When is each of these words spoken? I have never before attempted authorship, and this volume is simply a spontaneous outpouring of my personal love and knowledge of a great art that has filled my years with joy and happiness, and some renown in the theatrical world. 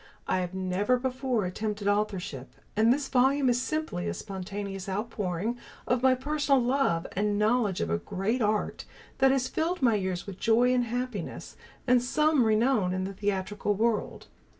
I 0.27 0.39
have 0.39 0.55
never 0.55 0.97
before 0.97 1.45
attempted 1.45 1.87
authorship, 1.87 2.55
and 2.75 2.91
this 2.91 3.07
volume 3.07 3.49
is 3.49 3.61
simply 3.61 4.07
a 4.07 4.15
spontaneous 4.15 4.89
outpouring 4.89 5.59
of 5.85 6.01
my 6.01 6.15
personal 6.15 6.59
love 6.59 7.05
and 7.11 7.37
knowledge 7.37 7.81
of 7.81 7.91
a 7.91 7.99
great 7.99 8.41
art 8.41 8.85
that 9.19 9.29
has 9.29 9.47
filled 9.47 9.83
my 9.83 9.93
years 9.93 10.25
with 10.25 10.39
joy 10.39 10.73
and 10.73 10.85
happiness, 10.85 11.55
and 11.85 12.01
some 12.01 12.45
renown 12.45 12.95
in 12.95 13.03
the 13.03 13.13
theatrical 13.13 13.75
world. 13.75 14.25